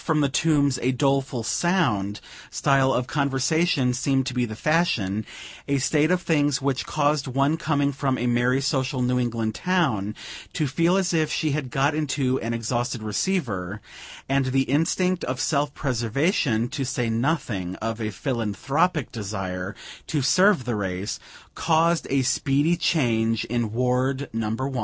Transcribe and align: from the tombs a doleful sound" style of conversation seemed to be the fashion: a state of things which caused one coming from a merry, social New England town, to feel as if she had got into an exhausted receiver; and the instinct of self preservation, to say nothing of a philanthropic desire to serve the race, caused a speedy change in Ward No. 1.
from 0.01 0.19
the 0.21 0.29
tombs 0.29 0.79
a 0.81 0.91
doleful 0.91 1.43
sound" 1.43 2.19
style 2.49 2.91
of 2.91 3.05
conversation 3.05 3.93
seemed 3.93 4.25
to 4.25 4.33
be 4.33 4.45
the 4.45 4.55
fashion: 4.55 5.23
a 5.67 5.77
state 5.77 6.09
of 6.09 6.23
things 6.23 6.59
which 6.59 6.87
caused 6.87 7.27
one 7.27 7.55
coming 7.55 7.91
from 7.91 8.17
a 8.17 8.25
merry, 8.25 8.59
social 8.61 9.03
New 9.03 9.19
England 9.19 9.53
town, 9.53 10.15
to 10.53 10.65
feel 10.65 10.97
as 10.97 11.13
if 11.13 11.31
she 11.31 11.51
had 11.51 11.69
got 11.69 11.93
into 11.93 12.39
an 12.39 12.51
exhausted 12.51 13.03
receiver; 13.03 13.79
and 14.27 14.47
the 14.47 14.63
instinct 14.63 15.23
of 15.25 15.39
self 15.39 15.71
preservation, 15.75 16.67
to 16.67 16.83
say 16.83 17.07
nothing 17.07 17.75
of 17.75 18.01
a 18.01 18.09
philanthropic 18.09 19.11
desire 19.11 19.75
to 20.07 20.23
serve 20.23 20.65
the 20.65 20.73
race, 20.75 21.19
caused 21.53 22.07
a 22.09 22.23
speedy 22.23 22.75
change 22.75 23.45
in 23.45 23.71
Ward 23.71 24.29
No. 24.33 24.49
1. 24.49 24.79